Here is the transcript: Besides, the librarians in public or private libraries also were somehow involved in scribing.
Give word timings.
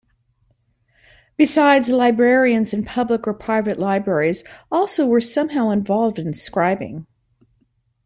Besides, 1.37 1.85
the 1.87 1.95
librarians 1.95 2.73
in 2.73 2.83
public 2.83 3.27
or 3.27 3.35
private 3.35 3.77
libraries 3.77 4.43
also 4.71 5.05
were 5.05 5.21
somehow 5.21 5.69
involved 5.69 6.17
in 6.17 6.31
scribing. 6.31 7.05